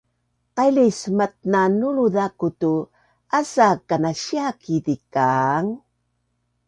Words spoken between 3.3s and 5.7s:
asa kanasia ki zikaang